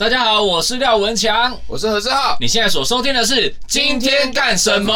[0.00, 2.34] 大家好，我是廖文强，我是何志浩。
[2.40, 4.94] 你现在所收听的是今天干什么？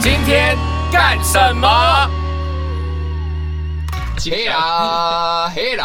[0.00, 0.56] 今天
[0.90, 1.68] 干什么？
[4.30, 5.76] 嘿啦嘿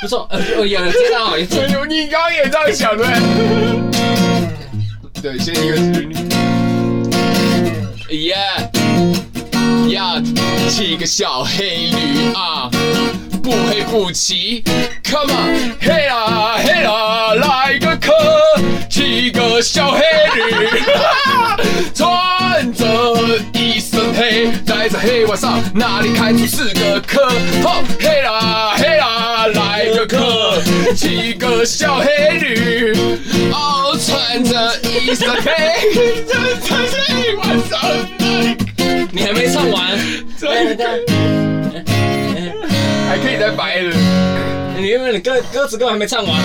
[0.00, 1.84] 不错，呃，我有听到好，有接到。
[1.86, 3.06] 你刚刚也这样想对？
[5.22, 6.04] 对，先一个是
[8.14, 8.36] 耶
[9.88, 10.20] 呀，
[10.68, 12.68] 七个小黑驴啊，
[13.44, 14.64] 不黑不骑
[15.04, 18.10] ，Come on，嘿啦嘿啦，来个客，
[18.88, 20.00] 七个小黑
[20.34, 20.80] 驴，
[21.94, 22.86] 穿着
[23.52, 27.28] 一身黑，在这黑晚上，哪里开出四个科？
[27.62, 30.62] 吼，嘿啦嘿啦，来个客，
[30.96, 32.94] 七个小黑驴，
[33.52, 35.52] 哦，穿着一身黑，
[36.24, 36.74] 在这
[37.14, 37.78] 黑晚上，
[39.12, 39.98] 你还没唱完，
[40.40, 41.04] 对对，
[43.14, 43.92] 还可以再白的。
[44.76, 46.36] 你因为你歌歌词根本还没唱完，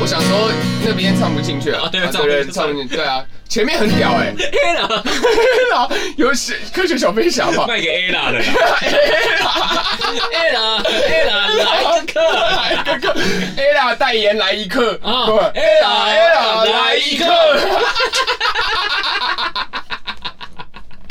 [0.00, 0.50] 我想说
[0.84, 2.10] 那边唱不进去啊，对对
[2.42, 6.30] 对，唱不进，对啊，前面很屌哎，黑啦 黑啦，有
[6.74, 12.20] 科学小飞侠嘛，卖给 A 啦的，A 啦 A 啦，来一个课，
[12.56, 13.14] 来一个课
[13.56, 14.98] ，A 啦代言来一课。
[15.04, 17.16] 啊，A 啦 A 啦来一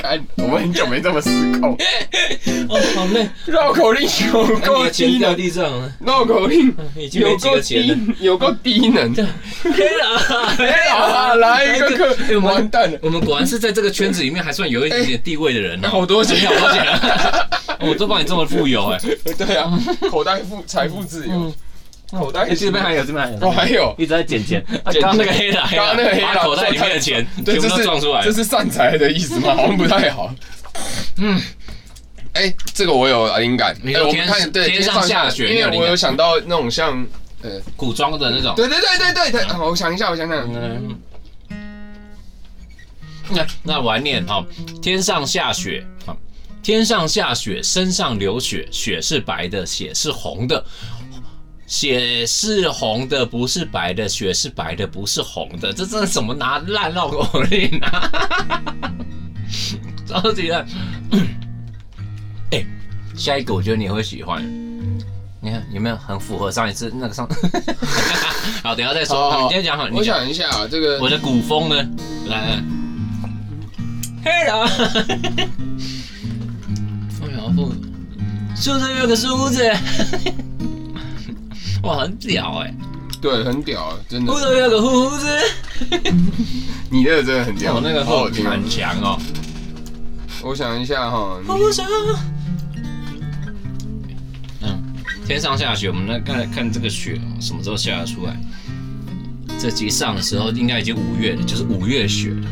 [0.06, 0.23] 课。
[0.38, 1.73] 我们很久没这么失控，
[2.70, 3.28] 哦，好累。
[3.45, 5.36] 绕口令有够低能，
[5.99, 6.76] 绕口令
[7.11, 9.14] 有够低，有够低能。
[9.64, 10.17] 黑啦
[10.58, 12.99] 黑啦，来一个课，完蛋了。
[13.02, 15.89] 我们果然是在这个圈子里面还算有一点点地位的人呢。
[15.89, 16.86] 好多钱，好多钱。
[17.82, 18.99] 我都帮你这么富有哎。
[19.38, 19.71] 对啊，
[20.10, 21.54] 口袋富，财富自由。
[22.11, 23.38] 口袋这边还有，这边还有。
[23.39, 24.64] 哦，还有，一直在捡钱。
[24.86, 28.21] 刚刚那个黑的，刚刚那个黑的，口袋里面的钱全部都撞出来。
[28.21, 29.55] 这是散财的意思吗？
[29.55, 30.33] 好像不太好。
[31.17, 31.42] 嗯，
[32.33, 33.76] 哎，这个我有灵感。
[33.86, 37.05] 哎，我们看，对，天上下雪，因为我有想到那种像
[37.42, 38.54] 呃古装的那种。
[38.55, 40.38] 对对对对对对，我想一下，我想想。
[40.54, 40.99] 嗯。
[43.27, 44.45] 那那我来念哈，
[44.83, 45.83] 天上下雪，
[46.61, 50.64] 天上下雪，身上流血，血是白的，血是红的。
[51.67, 55.73] 血是红的，不是白的；血是白的，不是红的。
[55.73, 58.11] 这真的怎么拿烂绕口令啊？
[60.08, 60.65] 超级烂！
[62.52, 62.64] 哎，
[63.15, 64.43] 下一个我觉得你会喜欢。
[65.42, 67.27] 你看有没有很符合上一次那个上？
[68.64, 69.32] 好，等下再说。
[69.32, 69.87] 好，你先讲好。
[69.92, 71.76] 我想一下啊，这个我的古风呢？
[72.27, 72.64] 来，
[74.23, 74.65] 黑了。
[77.21, 77.73] 哎呀， 不，
[78.55, 79.64] 树上有个梳子。
[81.85, 82.73] 哇，很屌哎！
[83.21, 84.33] 对，很屌，真的。
[84.33, 85.27] 胡子有个胡子，
[86.89, 89.19] 你那个真的很屌，我那个后很强哦。
[90.43, 91.39] 我想一下哈。
[94.61, 94.93] 嗯，
[95.27, 98.35] 天上下雪，我们来看看这个雪什么时候下得出来。
[99.59, 102.49] 这集上的时候应该已经五月了，就是五月雪了。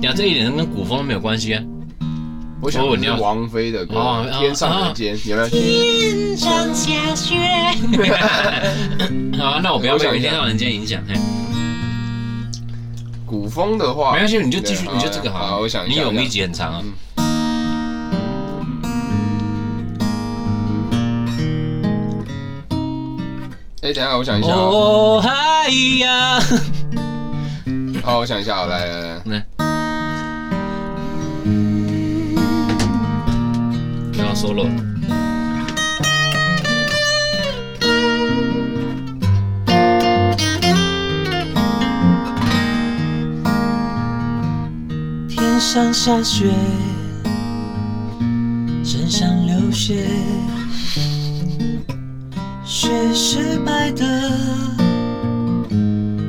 [0.00, 1.62] 呀，这一点跟古风都没有关系啊。
[2.60, 3.94] 我想问你要王菲的歌
[4.38, 5.48] 《天上人间》有没有？
[5.48, 7.36] 天上下雪。
[9.38, 11.00] 好，那我不要被天上人间影响。
[13.24, 15.60] 古风的话，没关系，你就继续，你就这个好。
[15.60, 16.82] 我想一下，你有一集很长啊。
[23.82, 24.48] 哎，等下，我想一下。
[24.52, 25.70] 哦嗨
[26.00, 26.40] 呀！
[28.02, 29.46] 好，我想一下，来来来
[34.38, 34.68] solo。
[45.28, 46.52] 天上下雪，
[48.84, 50.06] 身上流血，
[52.64, 54.06] 雪是白的，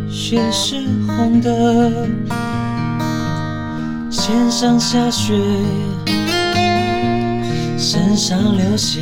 [0.09, 2.07] 血是红的，
[4.09, 5.39] 天上下雪。
[7.81, 8.99] 身上流血，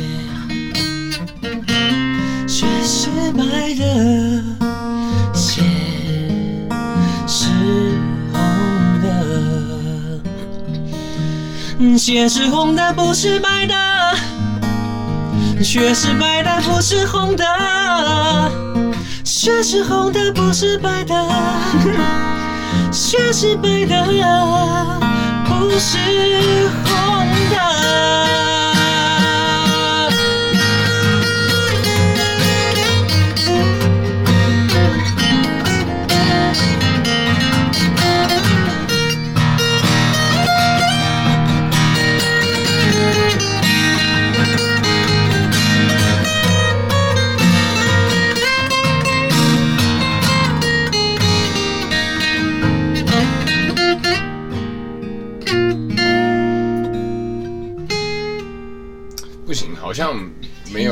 [2.46, 4.42] 血是白的，
[5.34, 5.62] 血
[7.26, 7.48] 是
[8.32, 8.38] 红
[9.02, 9.08] 的。
[11.98, 13.74] 血是红的不是白的，
[15.60, 17.44] 血是白的不是红的，
[19.24, 21.14] 血是红的不是白的，
[22.92, 24.04] 血是白的
[25.46, 25.98] 不是。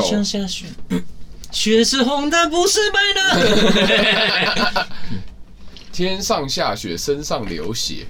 [0.07, 0.67] 上下雪，
[1.51, 4.87] 雪是红的，不是白的。
[5.93, 8.07] 天上下雪，身上流血。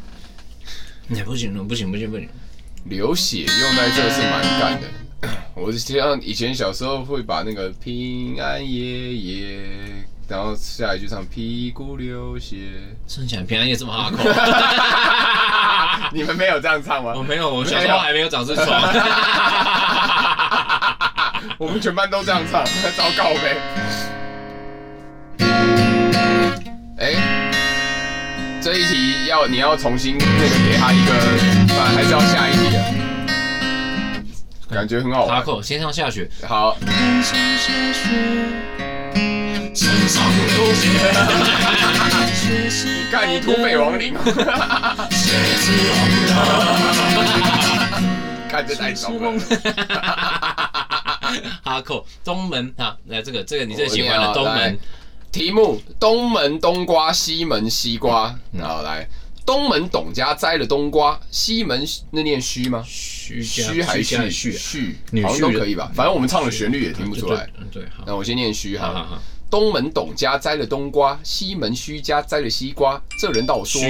[1.09, 2.29] 那不行了，不行不行不行。
[2.85, 4.87] 流血用在这是蛮干的。
[5.55, 9.61] 我像以前小时候会把那个平安夜夜，
[10.29, 12.57] 然后下一句唱屁股流血。
[13.07, 14.19] 真假平安夜这么好口？
[16.13, 17.15] 你们没有这样唱吗？
[17.17, 18.67] 我没有，我小时候还没有长痔疮。
[21.59, 22.65] 我们全班都这样唱，
[22.97, 23.57] 糟糕呗。
[26.99, 27.13] 哎，
[28.63, 31.13] 这一题要你要重新那个给他一个，
[31.75, 32.85] 啊，还是要下一题啊？
[34.71, 35.37] 感觉很好玩。
[35.37, 36.29] 哈扣，天上下雪。
[36.47, 36.77] 好。
[43.11, 44.15] 看你土匪亡灵。
[48.49, 49.33] 看这太爽了。
[51.67, 54.79] 哈扣东门啊，来这个这个你最喜欢的东门
[55.33, 58.33] 题目：东门冬瓜，西门西瓜。
[58.53, 59.05] 然后来
[59.45, 62.85] 东门董家摘了冬瓜，西门那念虚吗？
[62.87, 64.53] 虚虚还是虚？
[64.53, 67.51] 虚好像都可以吧，反正我们唱的旋律也听不出来。
[67.73, 69.21] 对，那我先念虚哈。
[69.49, 73.01] 东门董家摘了冬瓜，西门虚家摘了西瓜。
[73.21, 73.81] 这人道说，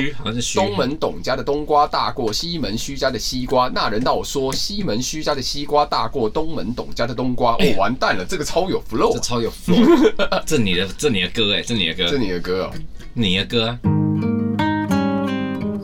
[0.54, 3.68] 东门董家的冬瓜大过西门虚家的西瓜。
[3.74, 7.54] 那人道说，西门虚家的西瓜大过东门董家的冬瓜。
[7.54, 10.12] 哦，完蛋了，这个超有 flow，这超有 flow，
[10.44, 12.70] 这你的这你的歌哎，这你的歌，这你的歌哦，
[13.14, 13.78] 你的歌。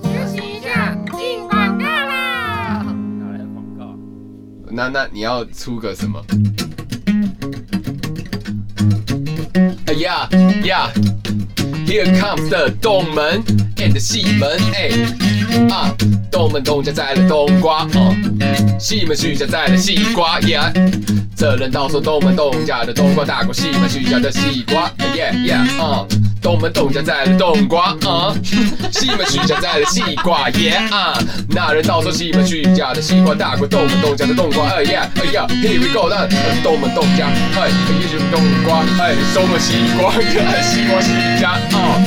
[0.03, 2.85] 休息一下，进广告啦！
[3.19, 3.97] 哪来的广告？
[4.71, 6.23] 那那你要出个什么
[10.03, 10.27] ？Yeah,
[10.65, 10.91] yeah,
[11.87, 13.41] here comes the 东门
[13.77, 14.91] and the 西门，哎，
[15.71, 15.95] 啊，
[16.29, 18.13] 东门东家摘了冬瓜，哦，
[18.81, 20.73] 西门徐家摘了西瓜，Yeah，
[21.37, 26.05] 这人道说东门东家的冬瓜大过西门徐家的西瓜，Yeah, yeah，啊，
[26.43, 28.35] 东门董家摘了冬瓜，啊，
[28.91, 31.17] 西门徐家摘了西瓜，Yeah，啊，
[31.49, 36.27] 那人道说西门徐家的西瓜大过东门董家的冬瓜，哎呀，哎呀，Here we go，那
[36.62, 37.69] 东门董家，哎，
[38.00, 39.73] 一直冬瓜，哎，什么西？
[39.73, 40.11] 西瓜，
[40.61, 42.03] 西瓜西家啊！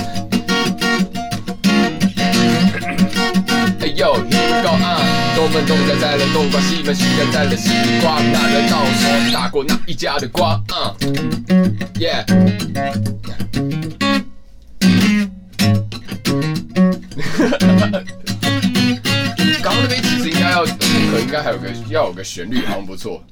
[3.80, 5.00] 哎呦，Here we go 啊！
[5.36, 7.70] 东门东家摘了冬瓜，西门西家摘了西
[8.02, 8.20] 瓜。
[8.34, 10.94] 那人道说大过哪一家的瓜啊
[11.96, 12.26] ？Yeah！
[19.62, 23.24] 刚刚那边其实应该要，可应该还有个要有个旋律，好像不错。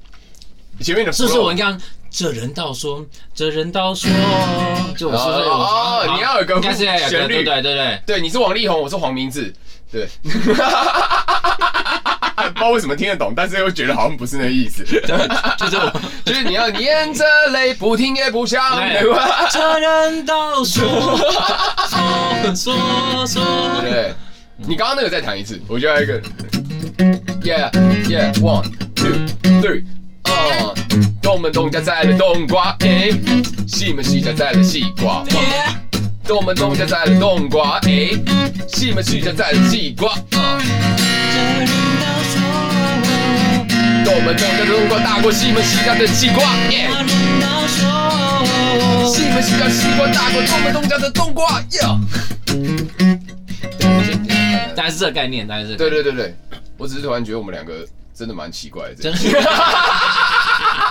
[0.81, 1.79] 前面的是不是我刚刚？
[2.09, 4.09] 这人道说，这人道说，
[4.95, 5.39] 就我是不是？
[5.49, 9.51] 哦，你要有个旋律，对对对对，对，你是王力宏，我是黄明志，
[9.91, 10.07] 对。
[12.43, 14.83] 不知道为什么听得懂，但是又觉得好像不是那个意思。
[14.85, 18.61] 就是我，就是你要咽着泪，不听也不想。
[19.49, 21.17] 这人道说，
[21.87, 23.43] 说说说，
[23.81, 24.13] 对。
[24.65, 26.21] 你刚刚那个再弹一次，我就要一个。
[27.43, 27.69] Yeah
[28.07, 28.63] yeah one
[28.95, 29.11] two
[29.61, 29.83] three。
[30.23, 30.73] 哦，
[31.21, 33.11] 东门东家摘了冬瓜，哎，
[33.67, 35.23] 西门西家摘了西瓜。
[36.25, 38.11] 东门东家摘了冬瓜，哎，
[38.69, 40.13] 西门西家摘了西瓜。
[44.05, 46.87] 东门东家的冬瓜大过西门西家的西瓜，耶。
[49.05, 51.61] 西门西家西瓜大过东门东家的冬瓜，
[54.73, 54.77] 哟。
[54.77, 55.75] 大概是这个概念，大概是。
[55.75, 56.35] 对对对对，
[56.77, 57.87] 我只是突然觉得我们两个。
[58.15, 59.19] 真的蛮奇怪的，真的。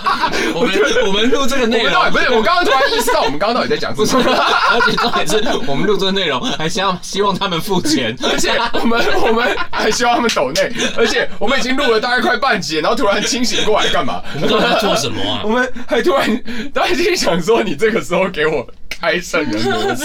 [0.55, 0.73] 我们
[1.07, 4.25] 我们录这个内容，不是 我刚刚突然意识到，我们刚刚到底在讲什么？
[4.71, 14.23] 而且重点是我们录这个内容，还希望希望他们付钱，而且我们我们还希望他们抖内，而且我们已经录了大概快半集，然后突然清醒过来干嘛？
[14.35, 15.41] 我们到底在做什么啊？
[15.45, 16.43] 我们还突然，
[16.73, 20.05] 大家就想说，你这个时候给我开圣人模式，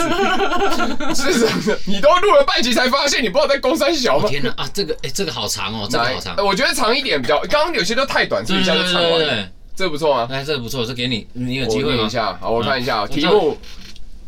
[1.16, 1.80] 是真的。
[1.86, 4.28] 你都录了半集才发现，你不知道在公山小吗？
[4.30, 6.36] 天哪啊，这个哎、欸，这个好长哦，这个好长。
[6.46, 9.48] 我觉得长一点比较，刚刚有些都太短，这一下就唱完了。
[9.78, 12.36] 这个不错啊，哎，这个不错，这给你，你有机会一下。
[12.42, 13.56] 好，我看一下题目。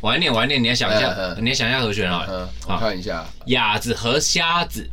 [0.02, 2.48] 晚一点，晚一点，你要想一下，你要想一下和弦啊。
[2.68, 4.88] 我看一下，哑子和瞎子。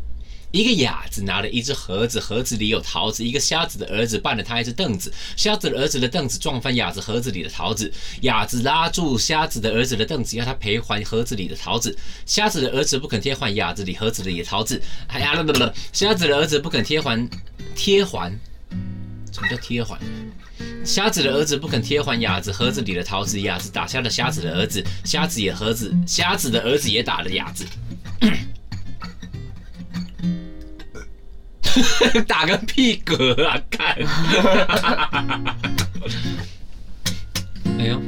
[0.53, 3.23] 一个哑子拿了一只盒子，盒子里有桃子。
[3.23, 7.93] 一个瞎子的儿子绊了他一只凳子，瞎子的儿子的凳子撞翻哑子盒子里的桃子。
[8.23, 11.95] 哑子拉住瞎子的儿子的凳子，要他赔还盒子里的桃子。
[12.25, 14.81] 瞎子的儿子不肯贴还哑子里盒子里的桃子。
[15.09, 17.29] 哎呀，不不不，瞎子的儿子不肯贴还
[17.75, 18.33] 贴还，
[19.31, 19.99] 什么叫贴还？
[20.85, 27.65] 瞎子的儿子不肯贴还哑子盒子里的桃子，哑子打瞎了瞎子的儿子，瞎子也盒子，瞎子的儿子也打了哑子。
[32.27, 33.61] 打个屁嗝啊！
[33.69, 33.95] 看，
[37.79, 38.01] 哎呦，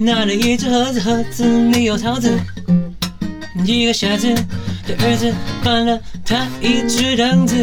[0.00, 2.38] 拿了一只盒子，盒子里有桃子。
[3.64, 4.32] 一个瞎子
[4.86, 7.56] 的儿子绊了他一只凳子。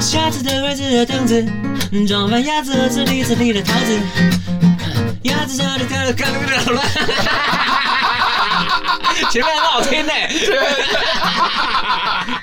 [0.00, 1.46] 瞎子的儿子的凳子
[2.06, 4.00] 装满鸭子盒子里子里的桃子。
[5.22, 6.86] 鸭子跳了跳了，看那个乱。
[9.30, 10.12] 前面很好听呢，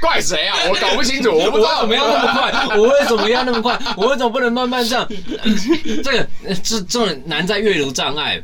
[0.05, 0.55] 怪谁啊？
[0.69, 3.77] 我搞不清楚，我不知道怎么样那么快，我为什么要那么快？
[3.97, 5.07] 我为什么不能慢慢这样？
[6.03, 6.27] 这个
[6.63, 8.39] 这这种难在阅读障碍。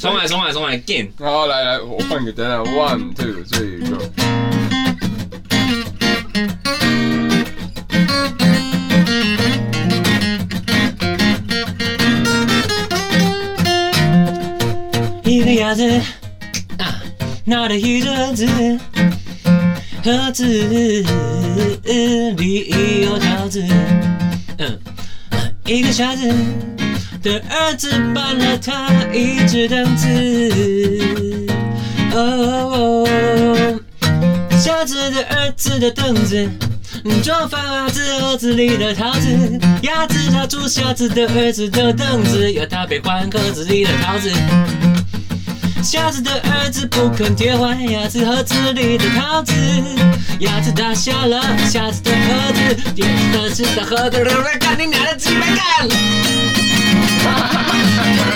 [0.00, 1.08] 重来重来重来，again。
[1.18, 4.04] 好，来来，我换个等等，one two three go。
[15.24, 16.00] 一个鸭子。
[17.46, 18.46] 拿了一只盒子，
[20.04, 21.02] 盒子里
[23.00, 23.64] 有桃子。
[24.58, 24.78] 嗯，
[25.64, 26.30] 一个瞎子
[27.22, 30.06] 的儿子搬了他一只凳子。
[32.12, 33.08] 哦，
[34.60, 36.46] 瞎子的儿子的凳子
[37.22, 39.58] 撞翻哑子盒子里的桃子。
[39.84, 44.30] 鸭子拉住瞎子的儿子的凳子，要他赔还盒子里的桃子。
[45.84, 49.52] 瞎子的儿子不肯贴坏鸭子盒子里的桃子，
[50.38, 55.86] 鸭子打瞎了瞎子的盒子，也儿子的盒子里面干你娘的鸡巴干。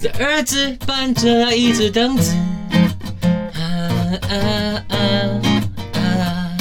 [0.00, 2.34] 一个瞎子，儿子搬着一只凳子。
[3.22, 3.60] 啊
[4.30, 4.34] 啊
[4.88, 4.96] 啊
[5.92, 6.56] 啊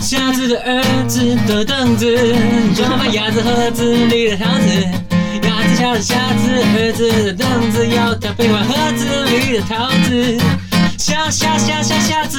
[0.00, 2.34] 瞎子的儿子的凳子
[2.74, 4.66] 装满鸭子盒子里的桃子。
[5.42, 10.40] 鸭子敲了瞎子儿子的凳子，要他赔还盒子里的桃子。
[10.98, 12.38] 瞎瞎瞎瞎瞎子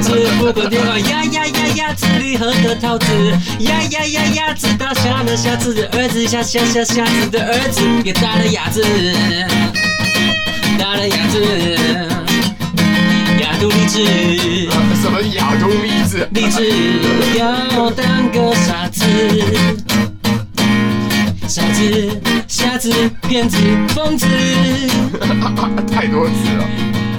[0.00, 3.06] 子不肯贴还呀呀呀呀子里盒的桃子。
[3.60, 8.84] 呀呀呀呀子打瞎了瞎子的儿子，瞎瞎瞎瞎子的儿子也大了鸭子，
[10.78, 11.42] 大了鸭子。
[13.40, 14.68] 哑都立志，
[15.00, 16.28] 什么哑都立志？
[16.32, 19.04] 立志要当个傻子。
[21.48, 23.56] 傻子、瞎子、骗子、
[23.88, 24.26] 疯子，
[25.90, 26.64] 太多字了。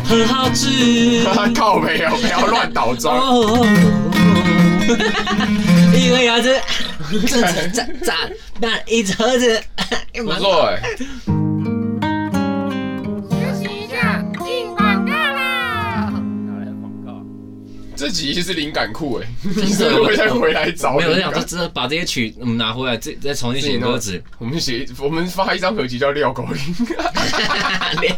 [0.09, 1.23] 很好吃。
[1.55, 3.63] 靠没有，不要乱倒装。
[5.95, 6.59] 一个牙子，
[7.27, 8.13] 这这这
[8.59, 9.61] 那一只盒子，
[10.15, 10.81] 不错哎。
[17.99, 20.95] 这集是灵感库哎，你是不会再回来找？
[20.95, 24.23] 没有，我想说，这把这些曲我们拿回来，再再重新写歌词。
[24.37, 26.55] 我们写，我们发一张合集叫《绕口令》。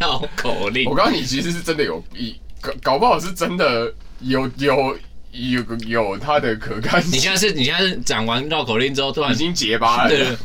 [0.00, 0.88] 绕口令。
[0.88, 4.96] 我告诉你，其实是真的有一搞搞不好是真的有有
[5.32, 7.10] 有有它的可看性。
[7.10, 10.38] 你现在是你现在是讲完绕口令之后，突然已经结巴了。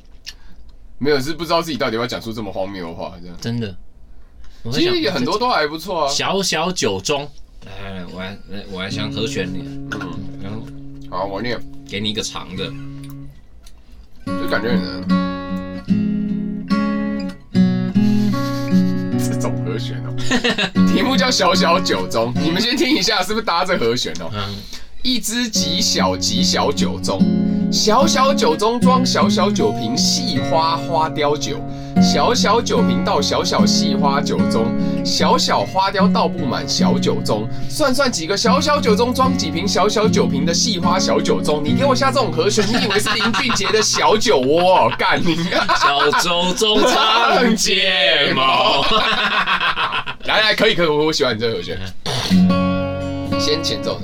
[1.00, 3.74] 没有是不知道自己到底要讲出这么荒谬的话，这样真的。
[4.70, 6.12] 其实也很多都还不错啊。
[6.12, 7.26] 小小酒盅，
[7.68, 8.36] 来来，我来
[8.70, 9.64] 我还想和弦你。
[9.92, 10.66] 嗯，然后
[11.10, 11.58] 好，我念，
[11.88, 12.66] 给你一个长的，
[14.26, 15.08] 就感觉很难。
[19.18, 20.14] 这种和弦哦，
[20.92, 24.30] 题目叫小小酒盅，你们先听一下，是不是搭着和弦哦？
[24.34, 24.56] 嗯，
[25.02, 27.20] 一支极小极小酒盅，
[27.70, 31.56] 小小酒盅装小小酒瓶，细花花雕酒。
[32.02, 34.64] 小小酒瓶倒小小细花酒盅，
[35.04, 37.46] 小小花雕倒不满小酒盅。
[37.68, 41.62] 算算几个小小酒盅装几瓶小小酒瓶的细花小酒盅。
[41.62, 44.90] 你给我下这种和弦，你以为是林俊杰的小酒窝？
[44.98, 45.36] 干你！
[45.80, 48.84] 小酒盅长睫毛。
[50.24, 51.78] 来来，可以可以，我喜欢你这个和弦。
[53.40, 54.00] 先前奏，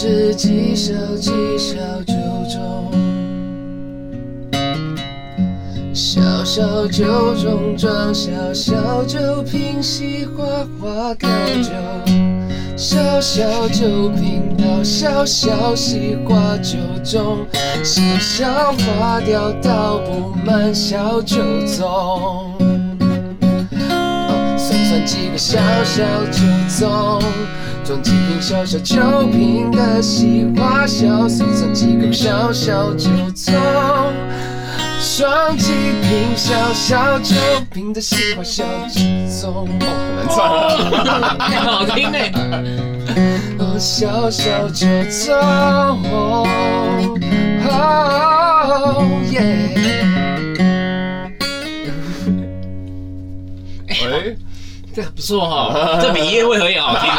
[0.00, 1.76] 一支极小极小
[2.06, 2.14] 酒
[2.48, 2.58] 盅，
[5.92, 7.04] 小小酒
[7.34, 10.46] 盅装小小酒瓶，细花
[10.80, 11.28] 花雕
[11.62, 11.70] 酒。
[12.78, 17.44] 小小酒瓶倒小小细花酒盅，
[17.84, 22.56] 细小花雕倒不满小酒盅。
[24.56, 27.22] 算算几个小小酒盅。
[27.84, 28.96] 装几瓶小小酒
[29.32, 33.52] 瓶的西花小，送上几个小小酒盅，
[35.18, 35.72] 装几
[36.02, 37.34] 瓶小小酒
[37.72, 39.46] 瓶的西花小酒盅。
[39.48, 39.78] 哦，很
[40.16, 42.18] 难唱啊，很好听呢。
[43.58, 45.34] 哦，小小酒盅，
[46.08, 46.46] 哦
[49.30, 49.36] 耶。
[54.02, 54.36] 喂，
[54.94, 57.10] 这不错哈，这比叶为何也好听。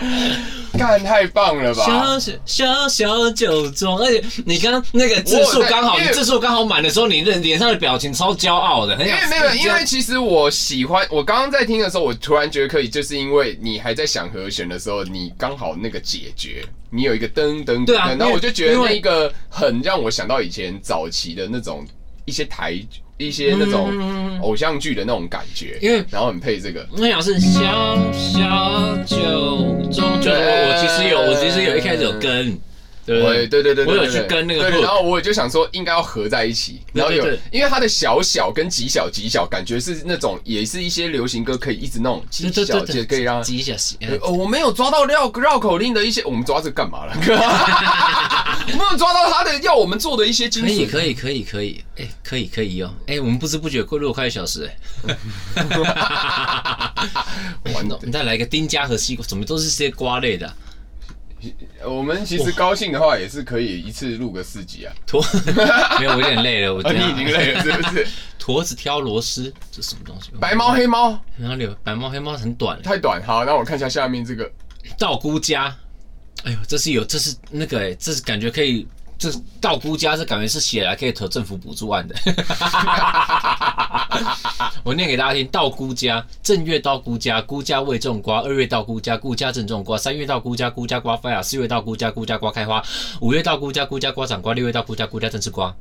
[0.78, 1.84] 干太棒了吧！
[1.84, 8.94] 小小小小酒庄，而且你刚刚那个字数刚好，你字数刚好满的时候，你的脸上的表情超骄傲的。
[8.94, 21.84] 因为没有，因为其实我喜欢，我刚刚在听的时候，我突然觉得可以，就是因为你还在想和弦的时候，你刚好那个解决，你有一个噔噔噔，然后我就觉得那一个很让我想到以前早期的那种
[22.30, 22.80] 一些台。
[23.20, 26.88] 一些那种偶像剧的那种感觉，因为然后很配这个。
[26.92, 27.60] 我想是小
[28.14, 29.18] 小酒
[29.92, 32.58] 中，就是我我其实有我其实有一开始有跟，
[33.18, 43.74] 对对对对对，我有去跟那个，然后我就想说应该要合在一起，然后有因为它的小小跟极小极小，感觉是那种也是一些流行歌可以一直弄极小，就可以让极小。
[44.20, 47.14] 哦，我没有抓到绕绕口令的一些，我们抓这个干嘛了？
[48.72, 50.88] 我没有抓到他的要我们做的一些精髓。
[50.90, 54.70] 可以可以可以可以，哎，可以可以哦，哎，我们不知不觉过录快一小时，
[55.06, 55.16] 哎。
[57.74, 60.52] 完了， 你再来一个丁家和西瓜，怎么都是些瓜类的？
[61.84, 64.92] 我们其实高兴的话，也是可以一次录个四集啊。
[65.06, 65.24] 驼，
[65.98, 68.06] 没有，我有点累了，我你已经累了，是不是？
[68.38, 70.30] 驼子挑螺丝，这什么东西？
[70.40, 71.76] 白猫黑猫，哪里有？
[71.84, 73.22] 白猫黑猫很短，太短。
[73.22, 74.50] 好，那我看一下下面这个
[74.98, 75.74] 道姑家。
[76.44, 78.86] 哎呦，这是有，这是那个哎，这是感觉可以，
[79.18, 82.14] 这道姑家这感觉是写来可以投政府补助案的。
[84.84, 92.82] 我念给大家听：道姑家，正月到姑家，姑家未种瓜；二月到姑家，姑家正种瓜；三月到姑家，姑家瓜发芽；四月到姑家，姑家瓜开花；
[93.20, 95.74] 五月到姑家，姑家瓜长瓜；六月到姑家，姑家正吃瓜。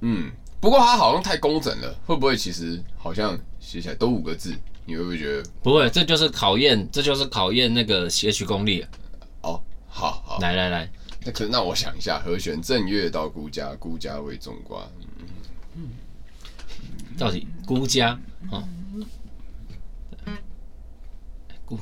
[0.00, 4.54] 嗯，不过它好像太工整了，会不会其实好像写起来都五个字？
[4.84, 5.48] 你会不会觉得？
[5.62, 8.84] 不会，这就是考验，这就是考验那个写曲功力。
[9.42, 10.88] 哦，好好，来来来，
[11.24, 14.86] 那可那我想一下，和弦正月到孤家，孤家未种瓜，
[15.18, 15.26] 嗯
[15.74, 15.88] 嗯，
[17.18, 18.18] 到底姑家
[18.50, 18.62] 哦，
[21.64, 21.78] 姑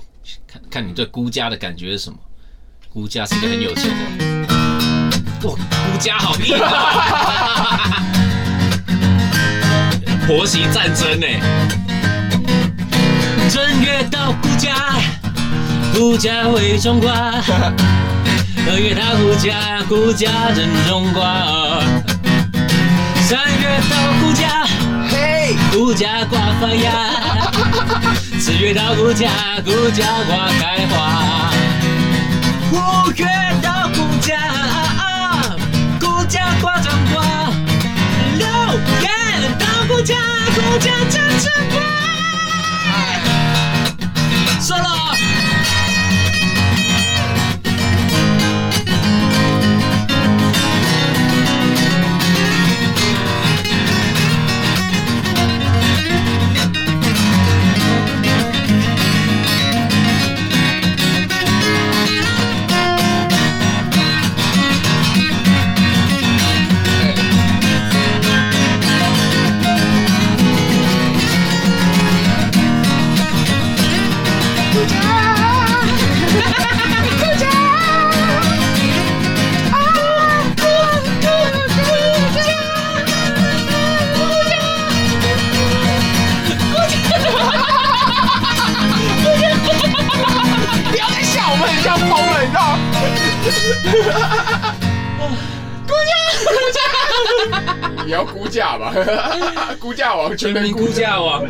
[0.46, 2.18] 看看你对姑家的感觉是什么？
[2.92, 8.02] 姑家是一个很有钱的，哇，姑家好硬啊！
[10.26, 11.26] 婆媳战争呢？
[13.50, 14.94] 正月到姑家。
[15.92, 17.12] 姑家未种瓜，
[18.66, 21.80] 二月到姑家，姑家正种瓜。
[23.22, 24.66] 三月到姑家，
[25.74, 26.92] 嘿，姑家瓜发芽。
[28.38, 29.28] 四月到孤家，
[29.64, 31.50] 孤家瓜开花。
[32.70, 33.26] 五月
[33.60, 34.38] 到孤家，
[35.98, 37.24] 孤家瓜长瓜。
[38.38, 38.46] 六
[39.02, 39.08] 月
[39.58, 40.14] 到孤家，
[40.54, 41.82] 孤家正吃瓜。
[44.60, 44.80] 算
[99.78, 101.44] 估价王，全民估价王。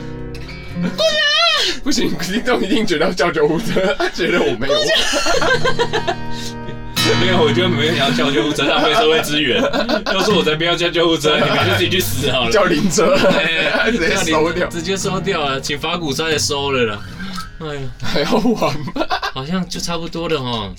[1.83, 4.75] 不行，听众一定觉得要叫救护车，觉得我没有。
[7.21, 9.63] 没有，我觉得没有要叫救护车，浪费社会资源。
[10.13, 12.51] 要是我才不要叫救护车，你们就自己去死好了。
[12.51, 13.15] 叫灵车，
[13.93, 16.99] 直接收掉，直接收掉了，请法鼓山也收了啦。
[17.61, 19.07] 哎呀，还要玩吗？
[19.35, 20.71] 好像就差不多了哈。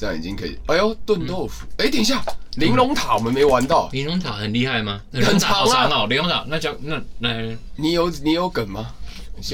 [0.00, 0.56] 这样已经可以。
[0.64, 1.66] 哎呦，炖豆腐。
[1.76, 2.24] 哎，等一下，
[2.56, 3.90] 玲珑塔我们没玩到。
[3.92, 4.98] 玲珑塔很厉害吗？
[5.12, 6.06] 很长啊。
[6.06, 7.28] 玲珑塔，那叫那那，
[7.76, 8.86] 你有你有梗吗？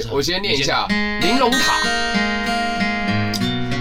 [0.09, 1.81] 我先念一下：玲珑塔，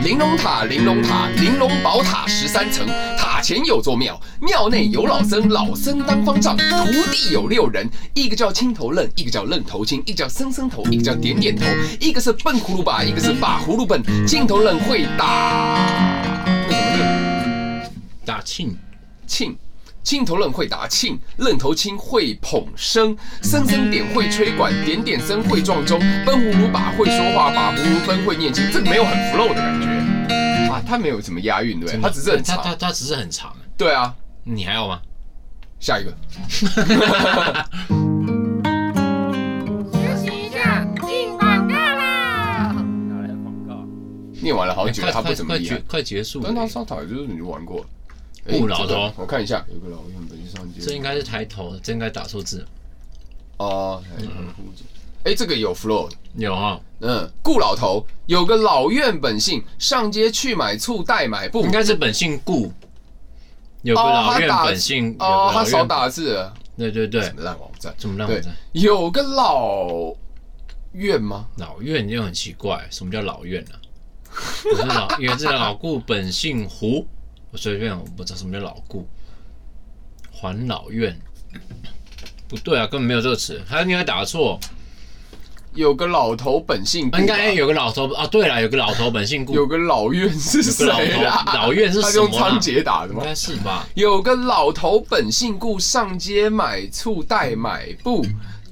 [0.02, 2.84] 玲珑塔，玲珑塔，玲珑宝塔十三层，
[3.16, 11.64] 塔前有座庙，庙内有老僧，老僧当方丈，徒弟有六人，一个叫青头愣，一个叫愣头青，一个叫僧僧头，一个叫点点头，
[12.00, 16.15] 一个是笨葫芦把，一个是把葫芦笨，青头愣会打。
[18.26, 18.76] 打庆
[19.24, 19.56] 庆，
[20.02, 28.68] 青头愣会打磬，愣头青会捧笙，僧僧点会吹管，点点僧会撞钟，奔葫芦把会说话，把葫芦分会念经。
[28.72, 29.86] 这个没有很 flow 的感觉
[30.72, 33.54] 啊，它没有什么押韵，对，它只是很长，它它只是很长。
[33.76, 34.12] 对啊，
[34.42, 35.00] 你还有吗？
[35.78, 36.10] 下一个。
[39.92, 42.72] 休息一下，进广告啦！
[43.08, 43.86] 哪来的广告？
[44.40, 46.40] 念完了，好像觉得它不怎么样，快结束。
[46.42, 47.86] 但它上台就是你就玩过。
[48.48, 50.80] 顾老头，我看一下，有个老院本上街。
[50.80, 52.66] 这应该是抬头，这应该打错字。
[53.58, 54.02] 哦，
[55.24, 56.80] 哎，这个有 flow，有啊。
[57.00, 61.62] 嗯，顾老头有个老院本性，上街去买醋代买布。
[61.62, 62.72] 应该是本姓顾，
[63.82, 65.14] 有个老院本姓。
[65.18, 66.50] 哦，他少打字。
[66.76, 67.22] 对对对。
[67.22, 67.94] 什么烂网站？
[67.98, 68.54] 什么烂网站？
[68.72, 70.14] 有个老
[70.92, 71.46] 院吗？
[71.56, 73.72] 老院又很奇怪，什么叫老院呢？
[74.62, 77.06] 不是老，因为这个老顾本姓胡。
[77.56, 79.08] 我随便，我不知道什么叫老顾，
[80.30, 81.18] 还老院，
[82.46, 84.60] 不对啊，根本没有这个词，他应该打错。
[85.72, 89.54] 有个老头本姓顾，应该有个老头啊，对了，有个老头本姓顾。
[89.54, 90.86] 有个老院是谁
[91.24, 91.42] 啊？
[91.54, 92.10] 老院是什么？
[92.10, 93.20] 他用仓颉打的吗？
[93.22, 93.88] 应该是吧。
[93.94, 98.22] 有个老头本姓顾，上街买醋代买布。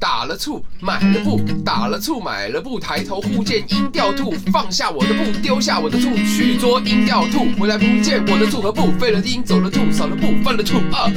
[0.04, 11.10] 打了醋，买了布，打了醋，买了布，抬头忽见音调兔，放下我的布，丢下我的醋，去捉音调兔，回来不见我的醋和布，废了音，走了兔，少了布，犯了醋啊！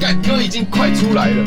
[0.00, 1.44] 干歌已经快出来了，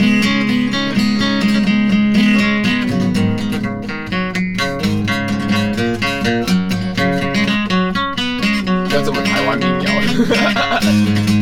[8.92, 11.39] 要这么台湾民谣。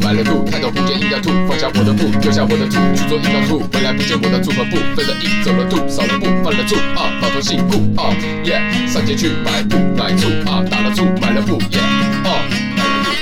[0.00, 11.80] 买了兔，看到兔，见应了兔，放下我的布，丢下我的兔，去做一条兔，回来不见我的兔和布，飞了一，走了兔，少了布，犯了醋啊，老头姓顾啊，耶，上街去买布买醋啊，打了醋买了布，耶，
[12.24, 12.40] 哦，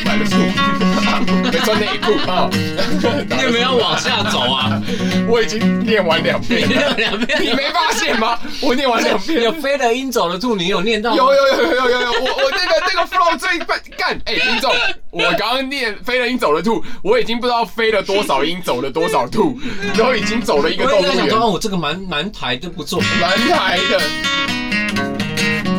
[0.06, 0.93] 买了醋买了醋，
[1.42, 4.80] 没穿内裤啊， 你有没有往下走啊？
[5.28, 8.38] 我已经念完两遍，念了两遍，你没发现吗？
[8.60, 11.14] 我念完两遍，有飞了鹰走了兔，你有念到？
[11.14, 14.72] 有有有有有有有，我我那个那个 flow 最笨干，哎，听众。
[15.10, 19.58] 我刚刚念飞了鹰走了兔，我已经不知道飞了多少鹰，走了多少兔，
[19.96, 21.38] 都已经走了一个动物园。
[21.38, 24.00] 我这个蛮蛮台的不错，蛮台的。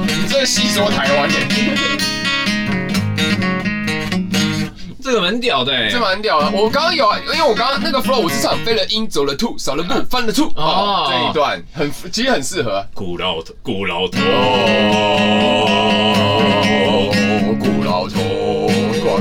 [0.08, 1.36] 你这细说台湾的，
[5.06, 6.50] 这个蛮屌的、欸，这蛮屌的。
[6.50, 12.84] 我刚刚有，因为我刚刚那个 flow 我是唱飞了鹰走了兔，少了步翻了兔哦，这一段很其实很适合。
[12.92, 14.20] 顾老头，顾老头，
[17.60, 18.20] 顾老头。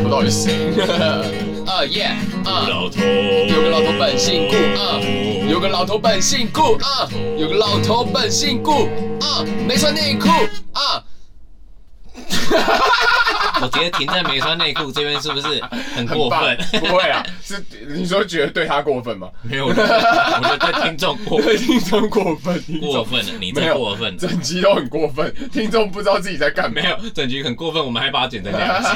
[0.02, 0.72] 不到底谁？
[1.68, 2.16] 啊耶！
[2.46, 3.02] 啊，老头，
[3.46, 4.98] 有个老头本姓顾啊，
[5.46, 7.06] 有个老头本姓顾啊，
[7.38, 8.88] 有个老头本姓顾
[9.20, 10.28] 啊，没穿内裤
[10.72, 11.04] 啊。
[13.60, 15.60] 我觉得停在没穿内裤这边是不是
[15.94, 16.56] 很过分？
[16.80, 19.28] 不会啊，是你说觉得对他过分吗？
[19.42, 26.74] 没有，我觉得对听众过分，听众过分，过分了，你真过分，整集都很过分，听众不知道自己在干嘛。
[26.74, 28.88] 没有，整集很过分，我们还把它剪成两集，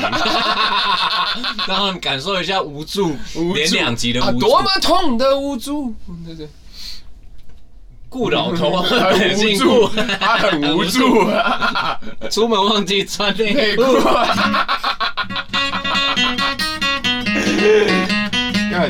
[1.66, 3.16] 让他们感受一下无助，
[3.54, 5.94] 连两集的无助，多么痛的无助。
[6.24, 6.48] 对对。
[8.08, 9.88] 顾老头 很无助，
[10.20, 11.30] 他很无助，
[12.30, 13.82] 出门忘记穿内裤。
[18.72, 18.88] 看，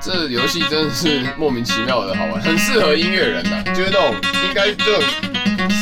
[0.00, 4.14] 这游戏真的是莫名其妙的好玩，很适合音乐人呐，就是那种
[4.48, 5.02] 应该这种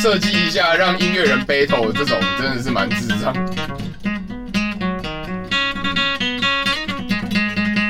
[0.01, 3.33] 设计一下让音乐人 battle 这种真的是蛮智障。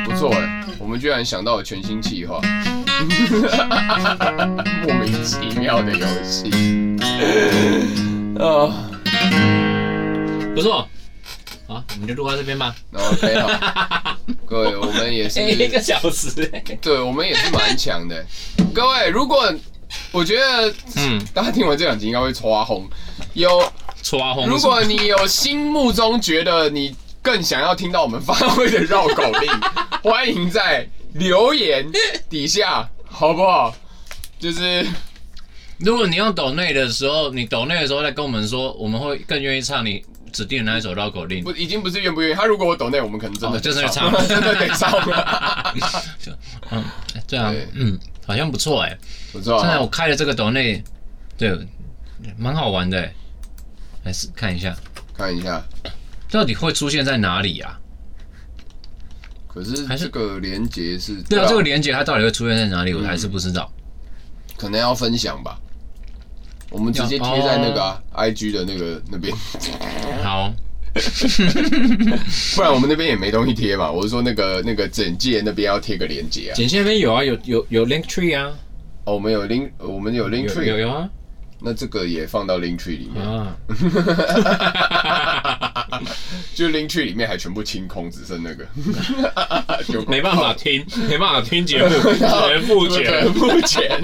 [0.05, 0.62] 不错哎，我
[0.93, 2.39] 们居然想到了全新企划，
[4.83, 6.51] 莫名其妙的游戏
[8.39, 8.69] 啊，
[10.53, 10.87] 不错。
[11.67, 12.75] 好，我们就录到这边吧。
[12.93, 16.47] OK，好， 各位，我们也是一个小时，
[16.79, 18.23] 对，我们也是蛮强的。
[18.71, 19.51] 各位，如果
[20.11, 22.87] 我觉得，嗯，大家听完这两集应该会抓红，
[23.33, 23.63] 有
[24.03, 24.47] 刷红。
[24.47, 29.49] 如果你有心目中觉得你更想要听到我们发挥的绕口令，
[30.03, 31.89] 欢迎在留言
[32.29, 33.75] 底下，好不好？
[34.37, 34.85] 就是
[35.79, 40.05] 如果你用抖内的时候，你抖内的时候再跟我们说，我们会更愿意唱你。
[40.33, 42.33] 指定的那一首绕口令，不已经不是愿不愿意。
[42.33, 44.91] 他如果我抖内，我们可能真的、哦、就是唱，真的得唱。
[46.73, 46.83] 嗯，
[47.27, 48.97] 对啊，嗯，好像不错哎，
[49.31, 49.59] 不错。
[49.59, 50.83] 现在我开了这个抖内，
[51.37, 51.55] 对，
[52.35, 53.07] 蛮好玩的，
[54.05, 54.75] 来试看一下，
[55.15, 55.63] 看一下，
[56.33, 57.77] 到底会出现在哪里呀？
[59.47, 62.91] 可是还是个连接是，对啊，这个连接它到底会出现在哪里？
[62.95, 63.71] 我还是不知道，
[64.57, 65.59] 可能要分享吧。
[66.71, 69.31] 我们直接贴在那个、IG 的那个那边。
[70.23, 70.51] 好，
[72.55, 73.91] 不然我们那边也没东西贴嘛。
[73.91, 76.55] 我是说那个那个简介那边要贴个连接啊。
[76.55, 78.51] 简介那边有啊，有有有 link tree 啊。
[79.05, 80.79] 哦，我们有 link，我们有 link tree 有。
[80.79, 81.07] 有有啊。
[81.65, 83.55] 那这个也放到 link tree 里面啊。
[86.53, 88.65] 就 link tree 里面还全部清空，只剩那个。
[90.07, 94.03] 没办法听， 没办法听节目，全付钱，全付钱。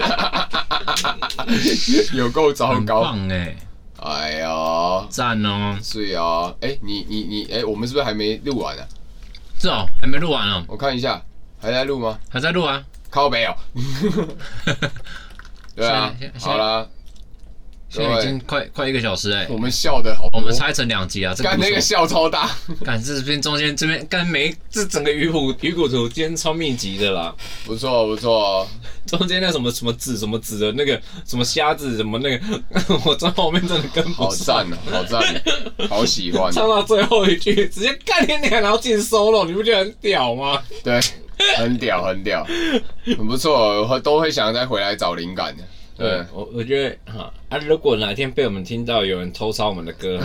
[2.14, 3.56] 有够糟糕，棒哎！
[4.02, 5.78] 哎呀，赞哦！
[5.84, 8.88] 是啊，哎，你你你，哎，我们是不是还没录完啊？
[9.60, 10.64] 是哦，还没录完哦。
[10.68, 11.22] 我看一下，
[11.62, 12.18] 还在录吗？
[12.30, 13.54] 还在录啊，靠北哦。
[15.76, 16.88] 对啊，好啦。
[17.90, 27.34] 现在已经快快一个小时哎，我们笑的好，我们拆成两集啊，干那个笑超大， 干这边中间这边干没这整个鱼骨鱼骨图今天超密集的啦，
[27.66, 28.68] 不错不错，
[29.08, 32.62] 中间那什么什么子什么子的那个什么虾子什么那个，
[33.06, 35.44] 我在后面真的跟不上，好赞哦，好赞，
[35.90, 40.62] 好喜欢，唱到最后一句直接干天脸然后进 solo，你不觉得很屌吗？
[40.84, 41.00] 对，
[41.58, 42.46] 很屌很屌，
[43.18, 45.64] 很不错，我都会想再回来找灵感的。
[46.00, 50.18] 对，我我觉得哈啊，如果哪天被我们听到有人偷抄我们的歌，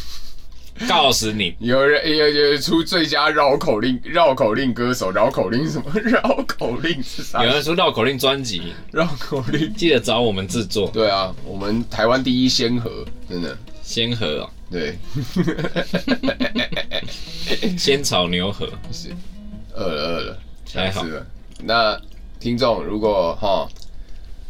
[0.86, 5.90] 告死你，有人有有出最佳绕口令绕口令歌手，绕口令什么？
[5.98, 7.42] 绕口令是啥？
[7.42, 9.72] 有人出绕口令专辑，绕口令。
[9.74, 10.90] 记得找我们制作。
[10.92, 13.56] 对啊，我们台湾第一先河，真的。
[13.82, 14.98] 先河啊，对，
[17.78, 18.68] 仙草牛河。
[18.92, 19.08] 是，
[19.74, 20.38] 饿了饿了，
[20.70, 21.02] 太好。
[21.04, 21.26] 了。
[21.62, 21.98] 那
[22.38, 23.66] 听众如果哈。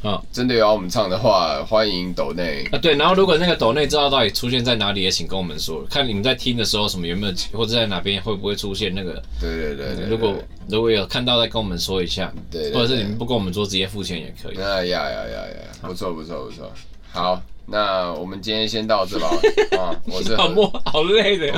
[0.03, 2.79] 啊，真的有要我们唱的话，欢迎抖内啊。
[2.79, 9.21] 对，然后如果那个抖内知道到底出现在哪里，也请跟我们说，看你们在听的时候什么有没有，或者在哪边会不会出现那个。
[9.41, 10.35] 对对对，对，如果
[10.69, 12.33] 如果有看到，再跟我们说一下。
[12.51, 14.57] 对，或者是你们不跟我们说，直接付钱也可以。
[14.63, 16.73] 啊呀呀呀呀，不错不错不错，
[17.11, 17.43] 好。
[17.71, 19.29] 那我们今天先到这吧。
[19.79, 21.53] 啊，我是好摸好累的，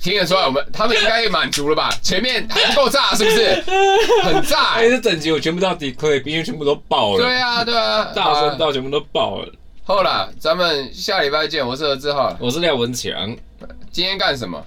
[0.00, 1.90] 听得出来，我们他们应该也满足了吧？
[2.02, 3.64] 前面还不够炸，是不是？
[4.22, 7.18] 很炸，哎，这整集我全部到底可以，因为全部都爆了。
[7.18, 9.52] 对啊，对啊， 大声到全部都爆了。
[9.82, 11.66] 好了，咱们下礼拜见。
[11.66, 13.36] 我是何志浩，我是廖文强。
[13.90, 14.62] 今天干什么？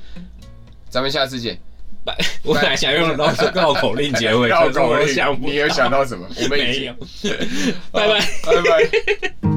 [0.89, 1.57] 咱们下次见。
[2.03, 2.15] 拜。
[2.43, 6.27] 我本来想用绕绕口令结尾，绕口令，你有想到什么？
[6.35, 6.93] 我没有。
[7.91, 9.56] 拜拜，拜拜。